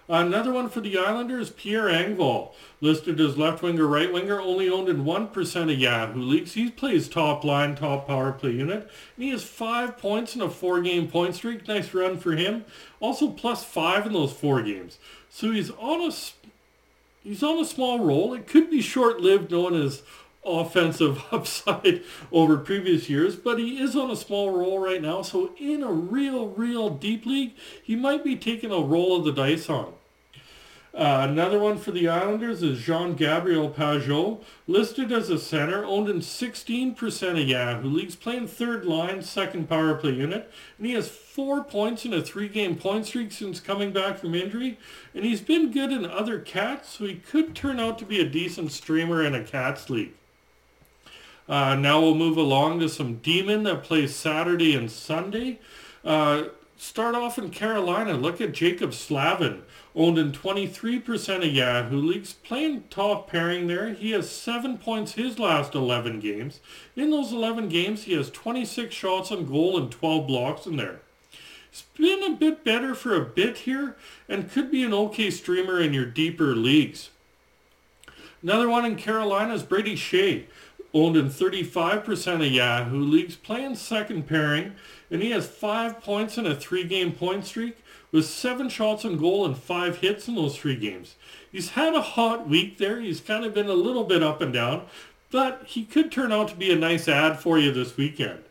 Another 0.10 0.52
one 0.52 0.68
for 0.68 0.82
the 0.82 0.98
Islanders, 0.98 1.50
Pierre 1.50 1.86
Engvall, 1.86 2.52
listed 2.82 3.22
as 3.22 3.38
left 3.38 3.62
winger, 3.62 3.88
right 3.88 4.12
winger, 4.12 4.40
only 4.42 4.70
owned 4.70 4.90
in 4.90 5.06
1% 5.06 5.72
of 5.72 5.80
Yahoo 5.80 6.22
leagues. 6.22 6.54
He 6.54 6.70
plays 6.70 7.08
top 7.08 7.46
line, 7.46 7.76
top 7.76 8.08
power 8.08 8.34
play 8.34 8.52
unit, 8.52 8.90
and 9.16 9.24
he 9.24 9.30
has 9.30 9.44
five 9.44 9.98
points 9.98 10.36
in 10.36 10.42
a 10.42 10.50
four-game 10.50 11.08
point 11.08 11.36
streak. 11.36 11.68
Nice 11.68 11.94
run 11.94 12.18
for 12.18 12.34
him. 12.34 12.66
Also 13.00 13.30
plus 13.30 13.64
five 13.64 14.06
in 14.06 14.12
those 14.14 14.34
four 14.34 14.62
games. 14.62 14.98
So 15.30 15.52
he's 15.52 15.72
on 15.72 16.02
a 16.02 16.14
he's 17.24 17.42
on 17.42 17.58
a 17.60 17.66
small 17.66 18.00
roll. 18.00 18.34
It 18.34 18.46
could 18.46 18.70
be 18.70 18.82
short-lived, 18.82 19.52
known 19.52 19.74
his 19.74 20.04
offensive 20.46 21.24
upside 21.32 22.04
over 22.32 22.58
previous 22.58 23.10
years, 23.10 23.36
but 23.36 23.60
he 23.60 23.80
is 23.80 23.96
on 23.96 24.12
a 24.12 24.16
small 24.16 24.52
roll 24.52 24.80
right 24.80 25.02
now. 25.02 25.22
So 25.22 25.52
in 25.58 25.84
a 25.84 25.92
real, 25.92 26.50
real 26.50 26.90
deep 26.90 27.26
league, 27.26 27.54
he 27.82 27.96
might 27.96 28.24
be 28.24 28.36
taking 28.36 28.72
a 28.72 28.80
roll 28.80 29.16
of 29.18 29.26
the 29.26 29.32
dice 29.32 29.70
on. 29.70 29.94
Uh, 30.96 31.26
another 31.28 31.58
one 31.58 31.76
for 31.80 31.90
the 31.90 32.08
Islanders 32.08 32.62
is 32.62 32.78
Jean-Gabriel 32.78 33.72
Pageau, 33.72 34.44
listed 34.68 35.12
as 35.12 35.28
a 35.32 35.40
center, 35.40 35.84
owned 35.84 36.08
in 36.08 36.20
16% 36.20 37.32
of 37.32 37.48
Yahoo 37.48 37.90
leagues, 37.90 38.16
playing 38.16 38.48
third 38.48 38.86
line, 38.86 39.24
second 39.24 39.68
power 39.68 39.96
play 39.96 40.12
unit, 40.12 40.52
and 40.78 40.86
he 40.86 40.94
has 40.94 41.10
four 41.10 41.64
points 41.64 42.06
in 42.06 42.14
a 42.14 42.22
three-game 42.22 42.76
point 42.76 43.08
streak 43.08 43.32
since 43.32 43.60
coming 43.60 43.92
back 43.92 44.20
from 44.20 44.36
injury, 44.36 44.78
and 45.16 45.26
he's 45.26 45.42
been 45.42 45.72
good 45.72 45.92
in 45.92 46.06
other 46.06 46.40
Cats, 46.40 46.90
so 46.90 47.06
he 47.06 47.16
could 47.16 47.56
turn 47.56 47.80
out 47.80 47.98
to 47.98 48.06
be 48.06 48.22
a 48.22 48.30
decent 48.30 48.72
streamer 48.72 49.24
in 49.24 49.34
a 49.34 49.44
Cats 49.44 49.90
league. 49.90 50.14
Uh, 51.48 51.76
now 51.76 52.00
we'll 52.00 52.16
move 52.16 52.38
along 52.38 52.80
to 52.80 52.88
some 52.88 53.16
D-men 53.16 53.64
that 53.64 53.84
plays 53.84 54.16
Saturday 54.16 54.76
and 54.76 54.90
Sunday. 54.90 55.60
Uh, 56.04 56.46
start 56.78 57.16
off 57.16 57.38
in 57.38 57.50
Carolina. 57.50 58.14
Look 58.14 58.40
at 58.40 58.54
Jaccob 58.54 58.94
Slavin, 58.94 59.64
owned 59.96 60.18
in 60.18 60.32
23% 60.32 61.38
of 61.38 61.54
Yahoo 61.54 61.98
leagues, 61.98 62.34
playing 62.34 62.86
top 62.90 63.30
pairing 63.30 63.68
there. 63.68 63.94
He 63.94 64.12
has 64.12 64.30
seven 64.30 64.78
points 64.78 65.14
his 65.14 65.38
last 65.38 65.76
11 65.76 66.22
games. 66.22 66.62
In 66.96 67.12
those 67.12 67.34
11 67.34 67.68
games, 67.68 68.04
he 68.04 68.14
has 68.14 68.30
26 68.30 68.96
shots 68.96 69.32
on 69.32 69.46
goal 69.46 69.78
and 69.78 69.92
12 69.92 70.26
blocks 70.26 70.66
in 70.66 70.78
there. 70.78 71.02
He's 71.70 71.84
been 71.98 72.24
a 72.24 72.36
bit 72.36 72.64
better 72.64 72.94
for 72.94 73.16
a 73.16 73.26
bit 73.26 73.60
here 73.60 73.98
and 74.30 74.52
could 74.52 74.70
be 74.72 74.84
an 74.84 74.94
okay 74.94 75.30
streamer 75.32 75.80
in 75.80 75.92
your 75.92 76.06
deeper 76.06 76.56
leagues. 76.56 77.10
Another 78.44 78.70
one 78.70 78.86
in 78.86 78.96
Carolina 78.96 79.54
is 79.54 79.64
Brady 79.64 79.96
Skjei 79.96 80.46
owned 80.94 81.18
in 81.18 81.30
35% 81.30 82.46
of 82.46 82.52
Yahoo 82.52 83.04
leagues, 83.04 83.36
playing 83.36 83.76
second 83.76 84.28
pairing, 84.28 84.74
and 85.10 85.22
he 85.22 85.32
has 85.32 85.48
five 85.48 86.02
points 86.02 86.38
in 86.38 86.46
a 86.46 86.56
three-game 86.56 87.14
point 87.14 87.46
streak 87.46 87.78
with 88.12 88.26
seven 88.26 88.70
shots 88.70 89.04
on 89.04 89.18
goal 89.18 89.46
and 89.46 89.58
five 89.58 89.98
hits 89.98 90.28
in 90.28 90.36
those 90.36 90.56
three 90.56 90.76
games. 90.76 91.16
He's 91.52 91.70
had 91.70 91.96
a 91.96 92.02
hot 92.02 92.48
week 92.48 92.78
there. 92.78 93.02
He's 93.02 93.20
kind 93.20 93.44
of 93.44 93.54
been 93.54 93.68
a 93.68 93.74
little 93.74 94.04
bit 94.04 94.22
up 94.22 94.40
and 94.40 94.54
down, 94.54 94.86
but 95.32 95.64
he 95.66 95.84
could 95.84 96.12
turn 96.12 96.32
out 96.32 96.50
to 96.50 96.56
be 96.56 96.72
a 96.72 96.76
nice 96.76 97.08
add 97.08 97.40
for 97.40 97.58
you 97.58 97.72
this 97.72 97.98
weekend. 97.98 98.44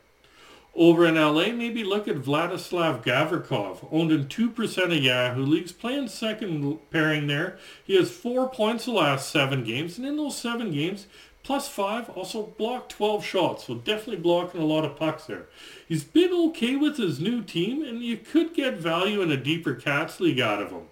Over 0.75 1.07
in 1.07 1.17
LA, 1.17 1.53
maybe 1.53 1.85
look 1.85 2.09
at 2.09 2.17
Vladislav 2.17 3.05
Gavrikov, 3.05 3.87
owned 3.93 4.11
in 4.11 4.25
2% 4.25 4.85
of 4.85 4.93
Yahoo 4.93 5.45
leagues, 5.45 5.71
playing 5.71 6.09
second 6.09 6.79
pairing 6.91 7.27
there. 7.27 7.59
He 7.85 7.97
has 7.97 8.11
four 8.11 8.49
points 8.49 8.87
the 8.87 8.93
last 8.93 9.31
seven 9.31 9.65
games, 9.65 9.99
and 9.99 10.07
in 10.07 10.17
those 10.17 10.37
seven 10.37 10.73
games, 10.73 11.07
Plus 11.43 11.69
five, 11.69 12.09
also 12.11 12.55
blocked 12.57 12.93
12 12.93 13.25
shots, 13.25 13.65
so 13.65 13.75
definitely 13.75 14.23
blocking 14.23 14.61
a 14.61 14.65
lot 14.65 14.85
of 14.85 14.97
pucks 14.97 15.25
there. 15.25 15.47
He's 15.89 16.05
been 16.05 16.33
okay 16.33 16.77
with 16.77 16.99
his 16.99 17.19
new 17.19 17.43
team, 17.43 17.83
and 17.83 18.03
you 18.03 18.17
could 18.17 18.55
get 18.55 18.75
value 18.75 19.21
in 19.23 19.33
a 19.33 19.37
deeper 19.37 19.75
Cats 19.75 20.21
League 20.21 20.41
out 20.41 20.63
of 20.63 20.71
him. 20.71 20.83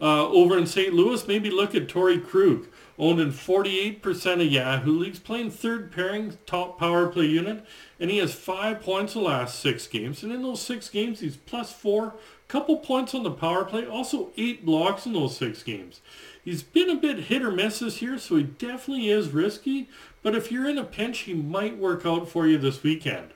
Uh, 0.00 0.28
over 0.28 0.58
in 0.58 0.66
St. 0.66 0.92
Louis, 0.92 1.26
maybe 1.26 1.50
look 1.50 1.74
at 1.74 1.88
Torey 1.88 2.22
Krug, 2.22 2.66
owned 2.98 3.20
in 3.20 3.30
48% 3.30 4.32
of 4.34 4.52
Yahoo 4.52 4.98
leagues, 4.98 5.18
playing 5.18 5.50
third 5.52 5.90
pairing 5.90 6.36
top 6.44 6.78
power 6.78 7.06
play 7.06 7.26
unit, 7.26 7.64
and 7.98 8.10
he 8.10 8.18
has 8.18 8.34
five 8.34 8.82
points 8.82 9.14
the 9.14 9.20
last 9.20 9.60
six 9.60 9.86
games. 9.86 10.22
And 10.22 10.32
in 10.32 10.42
those 10.42 10.60
six 10.60 10.90
games, 10.90 11.20
he's 11.20 11.36
plus 11.36 11.72
four, 11.72 12.14
couple 12.48 12.76
points 12.76 13.14
on 13.14 13.22
the 13.22 13.30
power 13.30 13.64
play, 13.64 13.86
also 13.86 14.30
eight 14.36 14.66
blocks 14.66 15.06
in 15.06 15.14
those 15.14 15.36
six 15.36 15.62
games. 15.62 16.00
He's 16.46 16.62
been 16.62 16.88
a 16.88 16.94
bit 16.94 17.24
hit 17.24 17.42
or 17.42 17.50
miss 17.50 17.80
this 17.80 18.00
year, 18.00 18.18
so 18.18 18.36
he 18.36 18.44
definitely 18.44 19.08
is 19.08 19.30
risky. 19.30 19.88
But 20.22 20.36
if 20.36 20.52
you're 20.52 20.68
in 20.68 20.78
a 20.78 20.84
pinch, 20.84 21.22
he 21.22 21.34
might 21.34 21.76
work 21.76 22.06
out 22.06 22.28
for 22.28 22.46
you 22.46 22.56
this 22.56 22.84
weekend. 22.84 23.30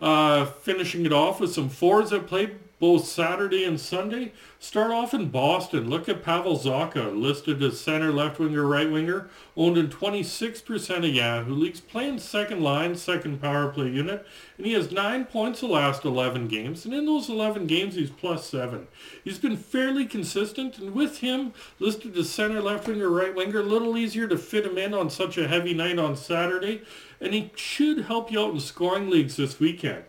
Uh, 0.00 0.46
finishing 0.46 1.04
it 1.04 1.12
off 1.12 1.40
with 1.40 1.52
some 1.52 1.68
fours 1.68 2.10
that 2.10 2.26
played 2.26 2.56
both 2.80 3.04
Saturday 3.04 3.64
and 3.64 3.78
Sunday. 3.78 4.32
Start 4.58 4.90
off 4.90 5.12
in 5.12 5.28
Boston. 5.28 5.88
Look 5.90 6.08
at 6.08 6.24
Pavel 6.24 6.58
Zacha, 6.58 7.14
listed 7.14 7.62
as 7.62 7.78
center, 7.78 8.10
left 8.10 8.38
winger, 8.38 8.66
right 8.66 8.90
winger, 8.90 9.28
owned 9.56 9.76
in 9.76 9.88
26% 9.88 10.96
of 10.96 11.04
Yahoo 11.04 11.54
leagues, 11.54 11.80
playing 11.80 12.18
second 12.18 12.62
line, 12.62 12.96
second 12.96 13.40
power 13.40 13.68
play 13.68 13.88
unit, 13.90 14.26
and 14.56 14.66
he 14.66 14.72
has 14.72 14.90
nine 14.90 15.26
points 15.26 15.60
the 15.60 15.66
last 15.66 16.06
11 16.06 16.48
games, 16.48 16.86
and 16.86 16.94
in 16.94 17.04
those 17.04 17.28
11 17.28 17.66
games 17.66 17.94
he's 17.94 18.10
plus 18.10 18.46
seven. 18.46 18.88
He's 19.22 19.38
been 19.38 19.58
fairly 19.58 20.06
consistent, 20.06 20.78
and 20.78 20.94
with 20.94 21.18
him 21.18 21.52
listed 21.78 22.16
as 22.16 22.30
center, 22.30 22.62
left 22.62 22.88
winger, 22.88 23.10
right 23.10 23.34
winger, 23.34 23.60
a 23.60 23.64
little 23.64 23.98
easier 23.98 24.26
to 24.26 24.38
fit 24.38 24.64
him 24.64 24.78
in 24.78 24.94
on 24.94 25.10
such 25.10 25.36
a 25.36 25.48
heavy 25.48 25.74
night 25.74 25.98
on 25.98 26.16
Saturday, 26.16 26.82
and 27.20 27.34
he 27.34 27.50
should 27.54 28.06
help 28.06 28.32
you 28.32 28.40
out 28.40 28.54
in 28.54 28.60
scoring 28.60 29.10
leagues 29.10 29.36
this 29.36 29.60
weekend. 29.60 30.04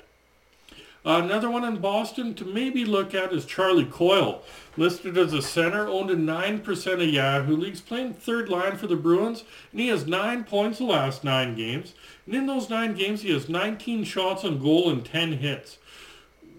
Another 1.03 1.49
one 1.49 1.63
in 1.63 1.77
Boston 1.77 2.35
to 2.35 2.45
maybe 2.45 2.85
look 2.85 3.15
at 3.15 3.33
is 3.33 3.45
Charlie 3.45 3.85
Coyle, 3.85 4.43
listed 4.77 5.17
as 5.17 5.33
a 5.33 5.41
center, 5.41 5.87
owned 5.87 6.11
in 6.11 6.27
9% 6.27 6.93
of 6.93 7.01
Yahoo 7.01 7.57
leagues, 7.57 7.81
playing 7.81 8.13
third 8.13 8.49
line 8.49 8.77
for 8.77 8.85
the 8.85 8.95
Bruins, 8.95 9.43
and 9.71 9.81
he 9.81 9.87
has 9.87 10.05
nine 10.05 10.43
points 10.43 10.77
the 10.77 10.83
last 10.83 11.23
nine 11.23 11.55
games. 11.55 11.95
And 12.27 12.35
in 12.35 12.45
those 12.45 12.69
nine 12.69 12.93
games, 12.93 13.23
he 13.23 13.33
has 13.33 13.49
19 13.49 14.03
shots 14.03 14.45
on 14.45 14.61
goal 14.61 14.91
and 14.91 15.03
10 15.03 15.33
hits. 15.33 15.79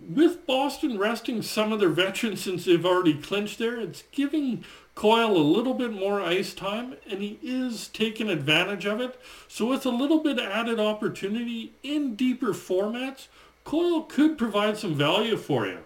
With 0.09 0.44
Boston 0.44 0.99
resting 0.99 1.42
some 1.42 1.73
of 1.73 1.78
their 1.78 1.88
veterans 1.88 2.40
since 2.44 2.64
they've 2.64 2.85
already 2.85 3.14
clinched 3.14 3.61
there, 3.61 3.78
it's 3.78 4.02
giving 4.11 4.64
Coyle 4.94 5.37
a 5.37 5.38
little 5.38 5.75
bit 5.75 5.92
more 5.92 6.20
ice 6.20 6.52
time, 6.52 6.96
and 7.11 7.22
he 7.22 7.38
is 7.42 7.88
taking 7.88 8.28
advantage 8.28 8.84
of 8.84 9.00
it. 9.00 9.18
So 9.49 9.66
with 9.66 9.87
a 9.87 9.90
little 9.90 10.18
bit 10.20 10.38
added 10.38 10.78
opportunity 10.78 11.72
in 11.82 12.14
deeper 12.14 12.52
formats, 12.52 13.28
Coyle 13.64 14.02
could 14.02 14.37
provide 14.37 14.76
some 14.76 14.94
value 14.94 15.37
for 15.37 15.66
you. 15.66 15.78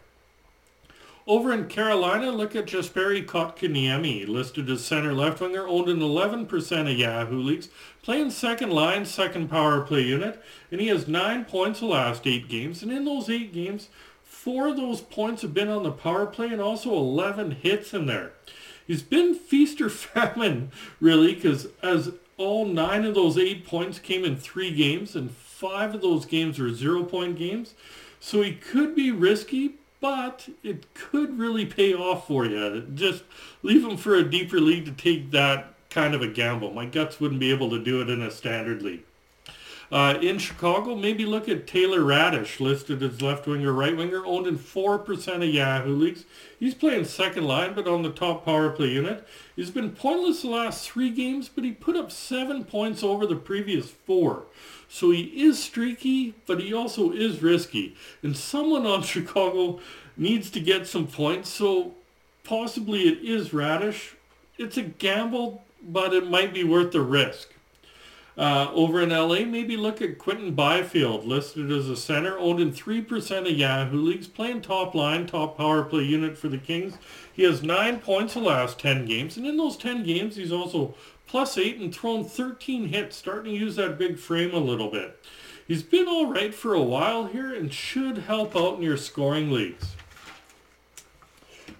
Over 1.28 1.52
in 1.52 1.66
Carolina, 1.66 2.30
look 2.30 2.54
at 2.54 2.66
Jesperi 2.66 3.24
Kotkaniemi, 3.26 4.28
listed 4.28 4.70
as 4.70 4.84
center 4.84 5.12
left 5.12 5.40
winger, 5.40 5.66
owned 5.66 5.88
in 5.88 5.98
11% 5.98 6.92
of 6.92 6.96
Yahoo 6.96 7.42
leagues, 7.42 7.68
playing 8.02 8.30
second 8.30 8.70
line, 8.70 9.04
second 9.04 9.50
power 9.50 9.80
play 9.80 10.02
unit, 10.02 10.40
and 10.70 10.80
he 10.80 10.86
has 10.86 11.08
nine 11.08 11.44
points 11.44 11.80
the 11.80 11.86
last 11.86 12.28
eight 12.28 12.48
games. 12.48 12.80
And 12.80 12.92
in 12.92 13.04
those 13.04 13.28
eight 13.28 13.52
games, 13.52 13.88
four 14.22 14.68
of 14.68 14.76
those 14.76 15.00
points 15.00 15.42
have 15.42 15.52
been 15.52 15.68
on 15.68 15.82
the 15.82 15.90
power 15.90 16.26
play 16.26 16.46
and 16.46 16.60
also 16.60 16.94
11 16.94 17.50
hits 17.50 17.92
in 17.92 18.06
there. 18.06 18.32
He's 18.86 19.02
been 19.02 19.34
feast 19.34 19.80
or 19.80 19.90
famine, 19.90 20.70
really, 21.00 21.34
because 21.34 21.68
as 21.82 22.12
all 22.36 22.66
nine 22.66 23.04
of 23.04 23.14
those 23.14 23.38
eight 23.38 23.66
points 23.66 23.98
came 23.98 24.24
in 24.24 24.36
three 24.36 24.72
games, 24.72 25.16
and 25.16 25.30
five 25.30 25.94
of 25.94 26.02
those 26.02 26.26
games 26.26 26.58
were 26.58 26.72
zero 26.72 27.02
point 27.02 27.36
games. 27.36 27.74
So 28.20 28.42
he 28.42 28.52
could 28.52 28.94
be 28.94 29.10
risky, 29.10 29.76
but 30.00 30.48
it 30.62 30.92
could 30.94 31.38
really 31.38 31.66
pay 31.66 31.94
off 31.94 32.26
for 32.26 32.44
you. 32.44 32.86
Just 32.94 33.24
leave 33.62 33.84
him 33.84 33.96
for 33.96 34.14
a 34.14 34.28
deeper 34.28 34.60
league 34.60 34.84
to 34.84 34.92
take 34.92 35.30
that 35.30 35.74
kind 35.90 36.14
of 36.14 36.22
a 36.22 36.28
gamble. 36.28 36.72
My 36.72 36.86
guts 36.86 37.18
wouldn't 37.18 37.40
be 37.40 37.50
able 37.50 37.70
to 37.70 37.82
do 37.82 38.02
it 38.02 38.10
in 38.10 38.20
a 38.20 38.30
standard 38.30 38.82
league. 38.82 39.04
Uh, 39.90 40.18
in 40.20 40.38
Chicago, 40.38 40.96
maybe 40.96 41.24
look 41.24 41.48
at 41.48 41.66
Taylor 41.66 42.00
Raddysh, 42.00 42.58
listed 42.58 43.02
as 43.02 43.22
left 43.22 43.46
winger, 43.46 43.72
right 43.72 43.96
winger, 43.96 44.26
owned 44.26 44.46
in 44.46 44.58
4% 44.58 45.36
of 45.36 45.44
Yahoo 45.44 45.94
leagues. 45.94 46.24
He's 46.58 46.74
playing 46.74 47.04
second 47.04 47.44
line, 47.44 47.74
but 47.74 47.86
on 47.86 48.02
the 48.02 48.10
top 48.10 48.44
power 48.44 48.70
play 48.70 48.88
unit. 48.88 49.26
He's 49.54 49.70
been 49.70 49.92
pointless 49.92 50.42
the 50.42 50.48
last 50.48 50.90
three 50.90 51.10
games, 51.10 51.48
but 51.48 51.62
he 51.62 51.70
put 51.70 51.96
up 51.96 52.10
seven 52.10 52.64
points 52.64 53.04
over 53.04 53.26
the 53.26 53.36
previous 53.36 53.88
four. 53.88 54.44
So 54.88 55.10
he 55.10 55.22
is 55.44 55.62
streaky, 55.62 56.34
but 56.46 56.60
he 56.60 56.72
also 56.72 57.12
is 57.12 57.42
risky. 57.42 57.96
And 58.22 58.36
someone 58.36 58.86
on 58.86 59.02
Chicago 59.04 59.78
needs 60.16 60.50
to 60.50 60.60
get 60.60 60.88
some 60.88 61.06
points, 61.06 61.48
so 61.48 61.94
possibly 62.42 63.02
it 63.02 63.18
is 63.22 63.50
Raddysh. 63.50 64.14
It's 64.58 64.76
a 64.76 64.82
gamble, 64.82 65.62
but 65.82 66.12
it 66.12 66.28
might 66.28 66.52
be 66.52 66.64
worth 66.64 66.90
the 66.92 67.02
risk. 67.02 67.50
Uh, 68.36 68.70
over 68.74 69.00
in 69.00 69.08
LA, 69.08 69.46
maybe 69.46 69.78
look 69.78 70.02
at 70.02 70.18
Quinton 70.18 70.54
Byfield, 70.54 71.24
listed 71.24 71.70
as 71.72 71.88
a 71.88 71.96
center, 71.96 72.38
owned 72.38 72.60
in 72.60 72.70
3% 72.70 73.50
of 73.50 73.56
Yahoo 73.56 73.96
leagues, 73.96 74.26
playing 74.26 74.60
top 74.60 74.94
line, 74.94 75.26
top 75.26 75.56
power 75.56 75.82
play 75.82 76.02
unit 76.02 76.36
for 76.36 76.48
the 76.48 76.58
Kings. 76.58 76.98
He 77.32 77.44
has 77.44 77.62
nine 77.62 77.98
points 77.98 78.34
the 78.34 78.40
last 78.40 78.78
10 78.78 79.06
games, 79.06 79.38
and 79.38 79.46
in 79.46 79.56
those 79.56 79.78
10 79.78 80.02
games, 80.02 80.36
he's 80.36 80.52
also 80.52 80.94
plus 81.26 81.56
eight 81.56 81.78
and 81.78 81.94
thrown 81.94 82.24
13 82.24 82.88
hits, 82.88 83.16
starting 83.16 83.54
to 83.54 83.58
use 83.58 83.76
that 83.76 83.98
big 83.98 84.18
frame 84.18 84.54
a 84.54 84.58
little 84.58 84.90
bit. 84.90 85.18
He's 85.66 85.82
been 85.82 86.06
all 86.06 86.26
right 86.26 86.54
for 86.54 86.74
a 86.74 86.82
while 86.82 87.24
here 87.24 87.54
and 87.54 87.72
should 87.72 88.18
help 88.18 88.54
out 88.54 88.76
in 88.76 88.82
your 88.82 88.98
scoring 88.98 89.50
leagues. 89.50 89.95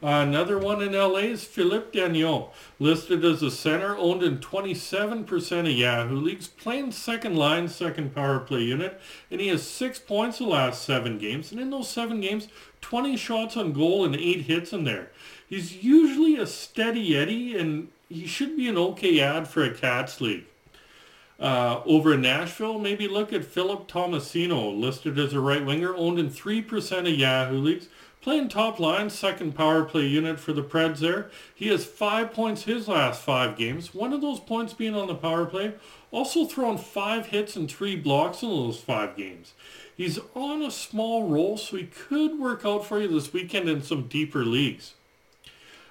Another 0.03 0.59
one 0.59 0.83
in 0.83 0.93
LA 0.93 1.21
is 1.21 1.45
Philippe 1.45 1.99
Danault, 1.99 2.51
listed 2.79 3.25
as 3.25 3.43
a 3.43 3.51
center, 3.51 3.97
owned 3.97 4.23
in 4.23 4.39
27% 4.39 5.61
of 5.61 5.67
Yahoo 5.69 6.17
leagues, 6.17 6.49
playing 6.49 6.93
second 6.93 7.37
line, 7.37 7.69
second 7.69 8.15
power 8.15 8.39
play 8.39 8.63
unit, 8.63 9.01
and 9.31 9.41
he 9.41 9.49
has 9.49 9.67
six 9.67 9.99
points 9.99 10.39
the 10.39 10.45
last 10.45 10.83
seven 10.83 11.17
games, 11.19 11.51
and 11.51 11.61
in 11.61 11.71
those 11.71 11.89
seven 11.89 12.21
games, 12.21 12.49
20 12.83 13.17
shots 13.17 13.57
on 13.57 13.73
goal 13.73 14.05
and 14.05 14.15
eight 14.15 14.43
hits 14.43 14.73
in 14.73 14.85
there. 14.85 15.11
He's 15.49 15.83
usually 15.83 16.37
a 16.37 16.47
steady 16.47 17.17
Eddie, 17.17 17.57
and 17.57 17.89
he 18.09 18.27
should 18.27 18.57
be 18.57 18.69
an 18.69 18.77
okay 18.77 19.19
add 19.21 19.49
for 19.49 19.65
a 19.65 19.73
Cats 19.73 20.21
league. 20.21 20.45
Uh, 21.39 21.83
over 21.85 22.15
in 22.15 22.23
Nashville, 22.23 22.79
maybe 22.79 23.09
look 23.09 23.33
at 23.33 23.45
Philip 23.45 23.89
Tomasino, 23.89 24.79
listed 24.79 25.19
as 25.19 25.35
a 25.35 25.41
right 25.41 25.65
winger, 25.65 25.95
owned 25.95 26.19
in 26.19 26.31
3% 26.31 26.99
of 27.01 27.09
Yahoo 27.09 27.59
leagues, 27.59 27.89
Playing 28.27 28.49
top 28.49 28.81
line, 28.81 29.09
second 29.09 29.55
power 29.55 29.85
play 29.85 30.05
unit 30.05 30.41
for 30.41 30.53
the 30.53 30.65
Preds 30.65 30.99
there. 30.99 31.31
He 31.55 31.69
has 31.69 31.85
five 31.85 32.33
points 32.33 32.65
his 32.65 32.89
last 32.89 33.23
five 33.23 33.57
games. 33.57 33.95
One 33.95 34.13
of 34.13 34.21
those 34.21 34.41
points 34.41 34.75
being 34.75 34.97
on 34.97 35.07
the 35.07 35.15
power 35.15 35.47
play. 35.47 35.75
Also 36.11 36.45
thrown 36.45 36.77
five 36.77 37.27
hits 37.27 37.55
and 37.55 37.71
three 37.71 37.95
blocks 37.95 38.43
in 38.43 38.49
those 38.49 38.81
five 38.81 39.17
games. 39.17 39.55
He's 39.97 40.19
on 40.35 40.61
a 40.61 40.73
small 40.73 41.29
roll, 41.29 41.57
so 41.57 41.77
he 41.77 41.85
could 41.85 42.41
work 42.41 42.65
out 42.65 42.85
for 42.85 43.01
you 43.01 43.07
this 43.07 43.33
weekend 43.33 43.69
in 43.69 43.81
some 43.81 44.09
deeper 44.09 44.45
leagues. 44.45 44.95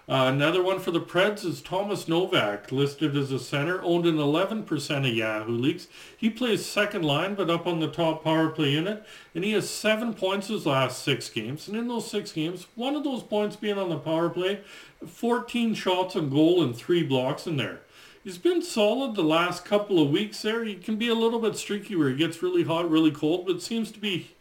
Uh, 0.07 0.29
another 0.31 0.61
one 0.61 0.79
for 0.79 0.91
the 0.91 1.01
Preds 1.01 1.43
is 1.43 1.63
Thomas 1.63 2.07
Novak, 2.07 2.71
listed 2.71 3.17
as 3.17 3.31
a 3.31 3.39
center, 3.39 3.81
owned 3.81 4.05
in 4.05 4.17
11% 4.17 4.97
of 4.99 5.15
Yahoo 5.15 5.51
leagues. 5.51 5.87
He 6.15 6.29
plays 6.29 6.63
second 6.63 7.01
line, 7.01 7.33
but 7.33 7.49
up 7.49 7.65
on 7.65 7.79
the 7.79 7.87
top 7.87 8.23
power 8.23 8.49
play 8.49 8.69
unit, 8.69 9.03
and 9.33 9.43
he 9.43 9.53
has 9.53 9.67
seven 9.67 10.13
points 10.13 10.47
his 10.47 10.67
last 10.67 11.01
six 11.01 11.27
games. 11.27 11.67
And 11.67 11.75
in 11.75 11.87
those 11.87 12.09
six 12.09 12.31
games, 12.31 12.67
one 12.75 12.95
of 12.95 13.03
those 13.03 13.23
points 13.23 13.55
being 13.55 13.79
on 13.79 13.89
the 13.89 13.97
power 13.97 14.29
play, 14.29 14.61
14 15.07 15.73
shots 15.73 16.15
on 16.15 16.29
goal 16.29 16.63
and 16.63 16.75
three 16.75 17.01
blocks 17.01 17.47
in 17.47 17.57
there. 17.57 17.81
He's 18.23 18.37
been 18.37 18.61
solid 18.61 19.15
the 19.15 19.23
last 19.23 19.65
couple 19.65 19.99
of 19.99 20.11
weeks 20.11 20.43
there. 20.43 20.63
He 20.63 20.75
can 20.75 20.97
be 20.97 21.07
a 21.07 21.15
little 21.15 21.39
bit 21.39 21.55
streaky 21.55 21.95
where 21.95 22.09
he 22.09 22.15
gets 22.15 22.43
really 22.43 22.63
hot, 22.63 22.89
really 22.89 23.11
cold, 23.11 23.47
but 23.47 23.61
seems 23.63 23.91
to 23.91 23.99
be 23.99 24.35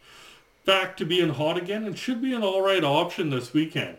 back 0.63 0.95
to 0.97 1.05
being 1.05 1.29
hot 1.29 1.57
again 1.57 1.85
and 1.85 1.97
should 1.97 2.21
be 2.21 2.33
an 2.33 2.43
all 2.43 2.61
right 2.61 2.83
option 2.83 3.31
this 3.31 3.51
weekend. 3.51 3.97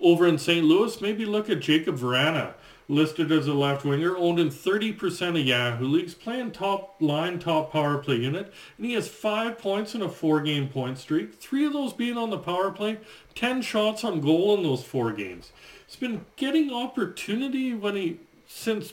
Over 0.00 0.26
in 0.26 0.38
St. 0.38 0.64
Louis, 0.64 1.00
maybe 1.00 1.24
look 1.24 1.48
at 1.48 1.60
Jakub 1.60 1.98
Vrana, 1.98 2.54
listed 2.88 3.32
as 3.32 3.46
a 3.46 3.54
left 3.54 3.84
winger, 3.84 4.16
owned 4.16 4.38
in 4.38 4.50
30% 4.50 5.40
of 5.40 5.46
Yahoo 5.46 5.86
leagues, 5.86 6.14
playing 6.14 6.52
top 6.52 6.96
line, 7.00 7.38
top 7.38 7.72
power 7.72 7.98
play 7.98 8.16
unit, 8.16 8.52
and 8.76 8.86
he 8.86 8.92
has 8.92 9.08
five 9.08 9.58
points 9.58 9.94
in 9.94 10.02
a 10.02 10.08
four-game 10.08 10.68
point 10.68 10.98
streak, 10.98 11.34
three 11.34 11.64
of 11.64 11.72
those 11.72 11.92
being 11.92 12.16
on 12.16 12.30
the 12.30 12.38
power 12.38 12.70
play, 12.70 12.98
10 13.34 13.62
shots 13.62 14.04
on 14.04 14.20
goal 14.20 14.56
in 14.56 14.62
those 14.62 14.84
four 14.84 15.12
games. 15.12 15.50
He's 15.86 15.96
been 15.96 16.26
getting 16.36 16.72
opportunity 16.72 17.72
when 17.74 17.96
he, 17.96 18.20
since 18.46 18.92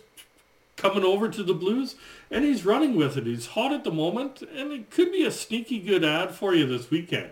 coming 0.75 1.03
over 1.03 1.29
to 1.29 1.43
the 1.43 1.53
Blues, 1.53 1.95
and 2.31 2.43
he's 2.43 2.65
running 2.65 2.95
with 2.95 3.17
it. 3.17 3.25
He's 3.25 3.47
hot 3.47 3.71
at 3.71 3.83
the 3.83 3.91
moment, 3.91 4.41
and 4.41 4.71
it 4.71 4.89
could 4.89 5.11
be 5.11 5.25
a 5.25 5.31
sneaky 5.31 5.79
good 5.79 6.03
add 6.03 6.31
for 6.31 6.53
you 6.55 6.65
this 6.65 6.89
weekend. 6.89 7.31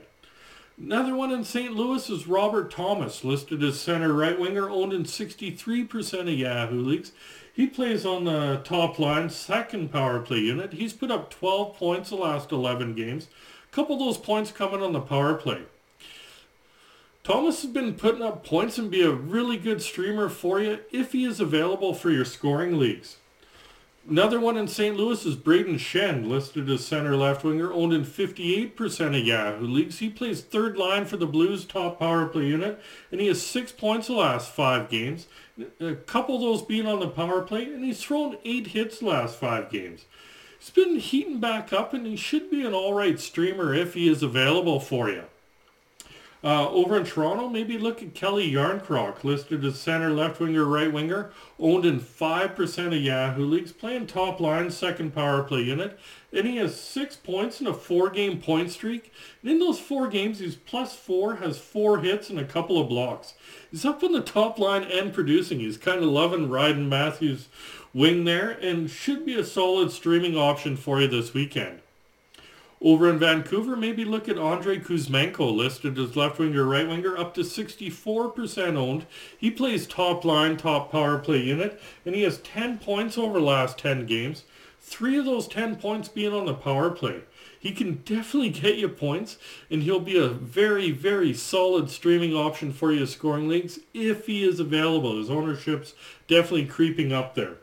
Another 0.83 1.13
one 1.13 1.31
in 1.31 1.43
St. 1.43 1.75
Louis 1.75 2.09
is 2.09 2.27
Robert 2.27 2.71
Thomas, 2.71 3.23
listed 3.23 3.61
as 3.61 3.79
center 3.79 4.11
right 4.13 4.39
winger, 4.39 4.67
owned 4.67 4.93
in 4.93 5.03
63% 5.03 6.21
of 6.21 6.27
Yahoo 6.29 6.81
leagues. 6.81 7.11
He 7.53 7.67
plays 7.67 8.03
on 8.03 8.23
the 8.23 8.61
top 8.63 8.97
line, 8.97 9.29
second 9.29 9.91
power 9.91 10.19
play 10.19 10.39
unit. 10.39 10.73
He's 10.73 10.91
put 10.91 11.11
up 11.11 11.29
12 11.29 11.77
points 11.77 12.09
the 12.09 12.15
last 12.15 12.51
11 12.51 12.95
games. 12.95 13.27
A 13.71 13.75
couple 13.75 13.93
of 13.95 13.99
those 13.99 14.17
points 14.17 14.51
coming 14.51 14.81
on 14.81 14.91
the 14.91 14.99
power 14.99 15.35
play. 15.35 15.61
Thomas 17.23 17.61
has 17.61 17.69
been 17.69 17.93
putting 17.93 18.23
up 18.23 18.43
points 18.43 18.79
and 18.79 18.89
be 18.89 19.03
a 19.03 19.11
really 19.11 19.57
good 19.57 19.83
streamer 19.83 20.29
for 20.29 20.59
you 20.59 20.79
if 20.91 21.11
he 21.11 21.25
is 21.25 21.39
available 21.39 21.93
for 21.93 22.09
your 22.09 22.25
scoring 22.25 22.79
leagues. 22.79 23.17
Another 24.11 24.41
one 24.41 24.57
in 24.57 24.67
St. 24.67 24.97
Louis 24.97 25.25
is 25.25 25.37
Braden 25.37 25.75
Schenn, 25.75 26.27
listed 26.27 26.69
as 26.69 26.85
center 26.85 27.15
left 27.15 27.45
winger, 27.45 27.71
owned 27.71 27.93
in 27.93 28.03
58% 28.03 29.17
of 29.17 29.25
Yahoo 29.25 29.65
leagues. 29.65 29.99
He 29.99 30.09
plays 30.09 30.41
third 30.41 30.75
line 30.75 31.05
for 31.05 31.15
the 31.15 31.25
Blues 31.25 31.63
top 31.63 31.99
power 31.99 32.25
play 32.25 32.47
unit, 32.47 32.81
and 33.09 33.21
he 33.21 33.27
has 33.27 33.41
six 33.41 33.71
points 33.71 34.07
the 34.07 34.13
last 34.13 34.51
five 34.51 34.89
games. 34.89 35.27
A 35.79 35.95
couple 35.95 36.35
of 36.35 36.41
those 36.41 36.61
being 36.61 36.87
on 36.87 36.99
the 36.99 37.07
power 37.07 37.41
play, 37.41 37.63
and 37.63 37.85
he's 37.85 38.03
thrown 38.03 38.35
eight 38.43 38.67
hits 38.67 38.99
the 38.99 39.05
last 39.05 39.37
five 39.37 39.69
games. 39.69 40.03
He's 40.59 40.71
been 40.71 40.99
heating 40.99 41.39
back 41.39 41.71
up, 41.71 41.93
and 41.93 42.05
he 42.05 42.17
should 42.17 42.51
be 42.51 42.65
an 42.65 42.73
all 42.73 42.93
right 42.93 43.17
streamer 43.17 43.73
if 43.73 43.93
he 43.93 44.09
is 44.09 44.21
available 44.21 44.81
for 44.81 45.09
you. 45.09 45.23
Uh, 46.43 46.67
over 46.69 46.97
in 46.97 47.05
Toronto, 47.05 47.47
maybe 47.47 47.77
look 47.77 48.01
at 48.01 48.15
Calle 48.15 48.41
Jarnkrok, 48.41 49.23
listed 49.23 49.63
as 49.63 49.79
center, 49.79 50.09
left 50.09 50.39
winger, 50.39 50.65
right 50.65 50.91
winger, 50.91 51.31
owned 51.59 51.85
in 51.85 51.99
5% 51.99 52.87
of 52.87 52.93
Yahoo 52.93 53.45
leagues, 53.45 53.71
playing 53.71 54.07
top 54.07 54.39
line, 54.39 54.71
second 54.71 55.13
power 55.13 55.43
play 55.43 55.61
unit, 55.61 55.99
and 56.33 56.47
he 56.47 56.55
has 56.55 56.79
six 56.79 57.15
points 57.15 57.61
in 57.61 57.67
a 57.67 57.73
four-game 57.75 58.41
point 58.41 58.71
streak. 58.71 59.13
And 59.43 59.51
in 59.51 59.59
those 59.59 59.79
four 59.79 60.07
games, 60.07 60.39
he's 60.39 60.55
plus 60.55 60.95
four, 60.95 61.35
has 61.35 61.59
four 61.59 61.99
hits 61.99 62.31
and 62.31 62.39
a 62.39 62.45
couple 62.45 62.81
of 62.81 62.89
blocks. 62.89 63.35
He's 63.69 63.85
up 63.85 64.03
on 64.03 64.11
the 64.11 64.21
top 64.21 64.57
line 64.57 64.83
and 64.83 65.13
producing. 65.13 65.59
He's 65.59 65.77
kind 65.77 65.99
of 66.03 66.09
loving 66.09 66.49
riding 66.49 66.89
Matthews' 66.89 67.49
wing 67.93 68.23
there, 68.23 68.49
and 68.49 68.89
should 68.89 69.27
be 69.27 69.35
a 69.35 69.43
solid 69.43 69.91
streaming 69.91 70.35
option 70.35 70.75
for 70.75 70.99
you 70.99 71.07
this 71.07 71.35
weekend. 71.35 71.81
Over 72.83 73.11
in 73.11 73.19
Vancouver, 73.19 73.75
maybe 73.75 74.03
look 74.03 74.27
at 74.27 74.39
Andrei 74.39 74.79
Kuzmenko, 74.79 75.55
listed 75.55 75.99
as 75.99 76.15
left 76.15 76.39
winger, 76.39 76.63
right 76.63 76.87
winger, 76.87 77.15
up 77.15 77.35
to 77.35 77.41
64% 77.41 78.75
owned. 78.75 79.05
He 79.37 79.51
plays 79.51 79.85
top 79.85 80.25
line, 80.25 80.57
top 80.57 80.91
power 80.91 81.19
play 81.19 81.43
unit, 81.43 81.79
and 82.07 82.15
he 82.15 82.23
has 82.23 82.39
10 82.39 82.79
points 82.79 83.19
over 83.19 83.39
last 83.39 83.77
10 83.77 84.07
games. 84.07 84.45
Three 84.79 85.15
of 85.19 85.25
those 85.25 85.47
10 85.47 85.75
points 85.75 86.09
being 86.09 86.33
on 86.33 86.47
the 86.47 86.55
power 86.55 86.89
play. 86.89 87.21
He 87.59 87.71
can 87.71 88.01
definitely 88.03 88.49
get 88.49 88.77
you 88.77 88.89
points, 88.89 89.37
and 89.69 89.83
he'll 89.83 89.99
be 89.99 90.17
a 90.17 90.29
very, 90.29 90.89
very 90.89 91.35
solid 91.35 91.91
streaming 91.91 92.33
option 92.33 92.73
for 92.73 92.91
you 92.91 93.05
scoring 93.05 93.47
leagues 93.47 93.79
if 93.93 94.25
he 94.25 94.43
is 94.43 94.59
available. 94.59 95.19
His 95.19 95.29
ownership's 95.29 95.93
definitely 96.27 96.65
creeping 96.65 97.13
up 97.13 97.35
there. 97.35 97.57